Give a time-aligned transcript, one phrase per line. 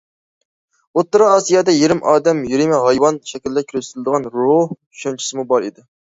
[0.99, 5.85] ئوتتۇرا ئاسىيادا يېرىمى ئادەم، يېرىمى ھايۋان شەكلىدە كۆرسىتىلىدىغان روھ چۈشەنچىسىمۇ بار ئىدى.